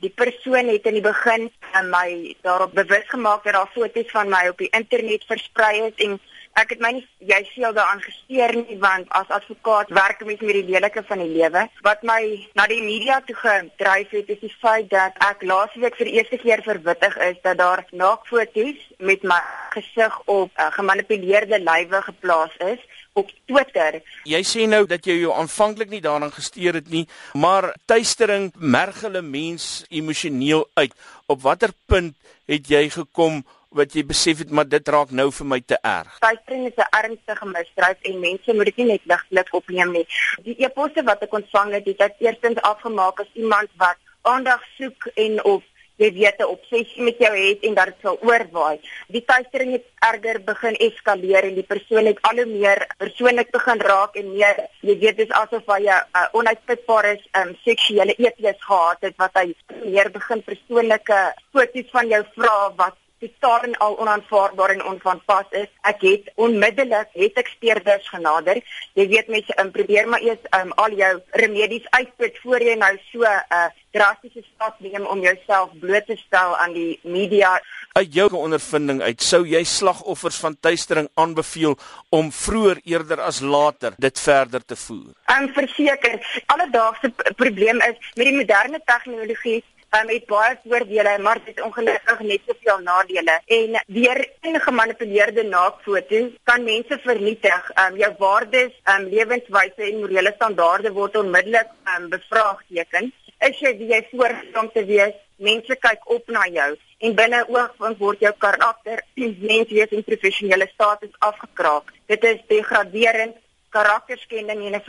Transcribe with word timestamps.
Die 0.00 0.12
persoon 0.16 0.68
het 0.72 0.86
in 0.88 0.96
die 0.96 1.04
begin 1.04 1.50
aan 1.76 1.90
my 1.92 2.34
daarop 2.46 2.72
bewus 2.74 3.08
gemaak 3.12 3.44
dat 3.44 3.52
daar 3.52 3.72
foto's 3.74 4.10
van 4.10 4.28
my 4.32 4.46
op 4.48 4.58
die 4.58 4.70
internet 4.76 5.24
versprei 5.28 5.82
is 5.90 6.04
en 6.06 6.20
ek 6.58 6.74
het 6.74 6.80
my 6.82 6.90
nie 6.96 7.04
jy 7.30 7.40
seel 7.52 7.72
daaraan 7.76 8.02
gesteer 8.02 8.54
nie 8.56 8.78
want 8.82 9.08
as 9.16 9.30
advokaat 9.36 9.92
werk 9.94 10.24
mens 10.26 10.40
met 10.40 10.56
die 10.58 10.66
lelike 10.68 11.02
van 11.08 11.22
die 11.22 11.30
lewe. 11.30 11.66
Wat 11.86 12.02
my 12.02 12.20
na 12.58 12.66
die 12.70 12.82
media 12.82 13.20
toe 13.26 13.36
gedryf 13.36 14.14
het 14.16 14.32
is 14.34 14.40
die 14.42 14.54
feit 14.60 14.90
dat 14.90 15.18
ek 15.30 15.44
laasweek 15.46 15.96
vir 15.98 16.10
die 16.10 16.16
eerste 16.18 16.40
keer 16.42 16.62
verwittig 16.66 17.16
is 17.28 17.38
dat 17.46 17.58
daar 17.58 17.84
naakfoto's 17.90 18.80
met 18.98 19.22
my 19.22 19.40
gesig 19.74 20.16
op 20.26 20.50
uh, 20.58 20.70
gemanipuleerde 20.74 21.60
lywe 21.62 22.02
geplaas 22.08 22.56
is 22.72 22.82
op 23.18 23.30
Twitter. 23.46 24.00
Jy 24.28 24.40
sê 24.46 24.66
nou 24.70 24.84
dat 24.90 25.06
jy 25.06 25.16
jou 25.20 25.32
aanvanklik 25.34 25.90
nie 25.90 26.02
daaraan 26.04 26.32
gesteer 26.34 26.78
het 26.78 26.90
nie, 26.92 27.06
maar 27.34 27.72
tuistering 27.90 28.50
merg 28.56 29.02
hulle 29.06 29.22
mens 29.22 29.84
emosioneel 29.90 30.66
uit. 30.78 30.94
Op 31.26 31.42
watter 31.42 31.74
punt 31.90 32.16
het 32.50 32.70
jy 32.70 32.86
gekom 32.94 33.42
wat 33.78 33.94
jy 33.94 34.02
besef 34.06 34.40
het 34.42 34.50
maar 34.50 34.66
dit 34.68 34.88
raak 34.88 35.10
nou 35.14 35.28
vir 35.30 35.46
my 35.46 35.60
te 35.60 35.78
erg. 35.86 36.18
Tuistering 36.18 36.66
is 36.66 36.76
'n 36.76 36.90
ernstige 37.00 37.46
misdrijf 37.46 37.98
en 38.02 38.20
mense 38.20 38.54
moet 38.54 38.64
dit 38.64 38.76
nie 38.76 38.86
net 38.86 39.04
ligtelik 39.04 39.54
opneem 39.54 39.92
nie. 39.92 40.06
Die 40.42 40.56
e-posse 40.58 41.02
wat 41.02 41.22
ek 41.22 41.32
ontvang 41.32 41.72
het, 41.72 41.86
het 41.86 42.00
ek 42.00 42.14
eerstens 42.18 42.60
afgemaak 42.62 43.20
as 43.20 43.30
iemand 43.34 43.68
wat 43.76 43.98
aandag 44.22 44.62
soek 44.78 45.06
en 45.14 45.44
of 45.44 45.62
jy 46.00 46.12
weet 46.12 46.38
'n 46.40 46.52
obsessie 46.56 47.02
met 47.02 47.18
jou 47.18 47.34
het 47.36 47.60
en 47.62 47.74
dat 47.74 47.86
dit 47.86 47.98
sal 48.02 48.18
oorwaai. 48.22 48.80
Die 49.08 49.24
tuistering 49.24 49.72
het 49.72 49.86
erger 49.98 50.40
begin 50.44 50.76
eskaleer 50.76 51.44
en 51.44 51.54
die 51.54 51.70
persoon 51.72 52.06
het 52.06 52.22
al 52.22 52.36
hoe 52.36 52.46
meer 52.46 52.86
persoonlik 52.98 53.50
begin 53.50 53.80
raak 53.80 54.14
en 54.16 54.32
meer 54.32 54.56
jy 54.80 54.98
weet 54.98 55.16
dis 55.16 55.30
asof 55.42 55.62
hy 55.66 55.82
'n 55.82 56.02
uh, 56.16 56.26
onuitputbare 56.32 57.20
um, 57.40 57.56
seksuele 57.64 58.14
eeties 58.16 58.64
gehad 58.64 59.00
het 59.00 59.16
wat 59.16 59.34
hy 59.34 59.54
meer 59.84 60.10
begin 60.10 60.42
persoonlike 60.42 61.34
foto's 61.52 61.90
van 61.90 62.08
jou 62.08 62.24
vra 62.34 62.72
wat 62.76 62.96
totaal 63.20 63.66
en 63.68 63.76
al 63.84 63.98
onaanvaarbaar 63.98 64.70
en 64.70 64.84
onvanpas 64.84 65.50
is. 65.50 65.68
Ek 65.88 66.00
het 66.06 66.30
onmiddellik 66.34 67.12
het 67.12 67.40
ek 67.42 67.52
speurders 67.52 68.08
genader. 68.08 68.60
Jy 68.98 69.06
weet 69.12 69.28
mense, 69.32 69.56
um, 69.60 69.70
probeer 69.74 70.08
maar 70.08 70.24
eers 70.24 70.42
um, 70.56 70.72
al 70.80 70.96
jou 70.98 71.12
remedies 71.42 71.86
uitput 71.90 72.38
voor 72.44 72.64
jy 72.64 72.76
nou 72.80 72.94
so 73.10 73.24
'n 73.24 73.44
uh, 73.58 73.68
drastiese 73.90 74.42
stap 74.54 74.78
neem 74.80 75.06
om 75.06 75.20
jouself 75.20 75.70
bloot 75.80 76.06
te 76.06 76.16
stel 76.16 76.56
aan 76.56 76.72
die 76.72 76.98
media. 77.02 77.60
Uit 77.92 78.14
jou 78.14 78.28
ondervinding 78.32 79.02
uit, 79.02 79.22
sou 79.22 79.42
jy 79.46 79.64
slagoffers 79.64 80.38
van 80.38 80.56
tuistering 80.60 81.08
aanbeveel 81.14 81.76
om 82.08 82.32
vroeër 82.32 82.80
eerder 82.84 83.20
as 83.20 83.40
later 83.40 83.92
dit 83.98 84.20
verder 84.20 84.64
te 84.64 84.76
voer? 84.76 85.10
Ek 85.26 85.42
um, 85.42 85.52
verseker, 85.52 86.42
alledaagse 86.46 87.12
probleem 87.36 87.82
is 87.82 87.98
met 88.14 88.26
die 88.26 88.36
moderne 88.36 88.80
tegnologie 88.84 89.64
um, 89.96 90.08
het 90.08 90.26
baie 90.26 90.56
voordele, 90.64 91.18
maar 91.18 91.40
dit 91.44 91.60
ongelukkig 91.60 92.20
net 92.20 92.40
soveel 92.46 92.82
nadele. 92.84 93.38
En 93.46 93.78
deur 93.86 94.20
in 94.40 94.60
gemanipuleerde 94.60 95.42
naakfoto's 95.42 96.36
kan 96.44 96.64
mense 96.64 96.98
vernietig. 97.04 97.70
Um, 97.84 97.96
jou 97.96 98.12
waardes, 98.18 98.76
um, 98.94 99.08
lewenswyse 99.14 99.88
en 99.88 100.00
morele 100.04 100.32
standaarde 100.36 100.92
word 100.92 101.16
onmiddellik 101.16 101.72
um, 101.96 102.08
bevraagteken. 102.12 103.12
Is 103.40 103.60
jy 103.64 103.74
wie 103.78 103.90
jy 103.94 104.00
voorstel 104.12 104.72
te 104.74 104.84
wees? 104.84 105.18
Mense 105.40 105.76
kyk 105.80 106.02
op 106.12 106.26
na 106.28 106.44
jou 106.52 106.74
en 107.00 107.14
binne 107.16 107.38
oogwink 107.48 108.00
word 108.02 108.20
jou 108.20 108.32
karakter, 108.44 109.00
menswees 109.50 109.94
en 109.96 110.04
professionele 110.04 110.68
status 110.74 111.14
afgekraak. 111.24 111.94
Dit 112.12 112.26
is 112.28 112.42
degraderend 112.52 113.38
karakterskending 113.72 114.66
en 114.66 114.76
'n 114.76 114.84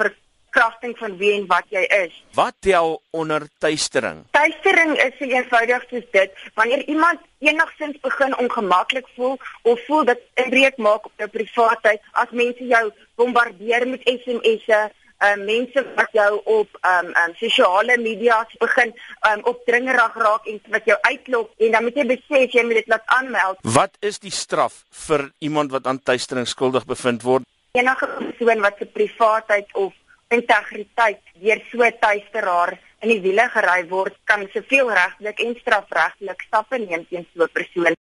kragting 0.52 0.94
van 1.00 1.18
wie 1.18 1.34
en 1.40 1.48
wat 1.50 1.68
jy 1.74 1.84
is. 2.04 2.16
Wat 2.38 2.56
tel 2.60 3.02
onder 3.16 3.48
tuistering? 3.64 4.24
Tuistering 4.36 4.96
is 5.08 5.18
so 5.20 5.26
eenvoudig 5.26 5.86
soos 5.90 6.08
dit. 6.12 6.40
Wanneer 6.60 6.86
iemand 6.88 7.20
enigsins 7.40 8.00
begin 8.04 8.38
ongemaklik 8.38 9.08
voel 9.16 9.38
of 9.62 9.86
voel 9.88 10.06
dat 10.06 10.20
'n 10.36 10.50
breek 10.50 10.78
maak 10.78 11.06
op 11.06 11.14
jou 11.16 11.30
privaatheid, 11.30 12.02
as 12.12 12.30
mense 12.32 12.66
jou 12.68 12.92
bombardeer 13.16 13.88
met 13.88 14.02
SMS'e, 14.04 14.82
uh 15.22 15.38
mense 15.38 15.84
wat 15.96 16.10
jou 16.18 16.42
op 16.50 16.78
um 16.82 17.10
um 17.24 17.34
sosiale 17.38 17.98
media 18.02 18.40
begin 18.60 18.94
um 19.30 19.44
opdringerig 19.54 20.18
raak 20.26 20.48
en 20.50 20.62
wat 20.74 20.86
jou 20.90 20.98
uitlok 21.02 21.52
en 21.58 21.72
dan 21.72 21.84
moet 21.86 22.00
jy 22.00 22.06
besef 22.10 22.56
jy 22.58 22.64
moet 22.66 22.82
dit 22.82 22.90
laat 22.94 23.06
aanmeld. 23.18 23.62
Wat 23.62 23.98
is 24.00 24.20
die 24.20 24.34
straf 24.34 24.84
vir 25.08 25.30
iemand 25.40 25.72
wat 25.72 25.86
aan 25.86 26.02
tuistering 26.02 26.48
skuldig 26.48 26.86
bevind 26.90 27.22
word? 27.22 27.46
Enige 27.78 28.08
persoon 28.18 28.66
wat 28.66 28.82
se 28.82 28.86
privaatheid 28.86 29.70
of 29.74 29.94
integriteit 30.38 31.20
deur 31.44 31.62
so 31.72 31.90
tuisteraar 32.04 32.78
in 33.02 33.10
die 33.10 33.22
wiele 33.24 33.48
gery 33.54 33.82
word 33.90 34.16
kan 34.30 34.46
soveel 34.54 34.92
regtelik 34.94 35.40
en 35.46 35.56
strafregtelik 35.62 36.46
stappe 36.48 36.78
neem 36.80 37.06
teen 37.10 37.26
so 37.34 37.44
'n 37.44 37.54
persoon 37.58 37.96